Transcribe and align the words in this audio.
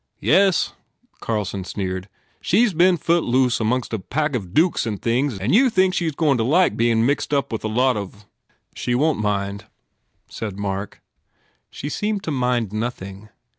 "Yes," 0.19 0.73
Carlson 1.19 1.63
sneered, 1.63 2.09
"she 2.41 2.63
s 2.65 2.73
been 2.73 2.97
footloose 2.97 3.59
amongst 3.59 3.93
a 3.93 3.99
pack 3.99 4.33
of 4.35 4.51
dukes 4.51 4.87
and 4.87 4.99
things 4.99 5.37
and 5.37 5.53
you 5.53 5.69
think 5.69 5.93
she 5.93 6.07
s 6.07 6.13
going 6.13 6.39
to 6.39 6.43
like 6.43 6.75
bein 6.75 7.05
mixed 7.05 7.31
up 7.35 7.51
with 7.51 7.63
a 7.63 7.67
lot 7.67 7.95
of" 7.95 8.25
"She 8.75 8.95
won 8.95 9.17
t 9.17 9.21
mind," 9.21 9.65
said 10.27 10.57
Mark. 10.57 11.03
She 11.69 11.87
seemed 11.87 12.23
to 12.23 12.31
mind 12.31 12.73
nothing. 12.73 13.29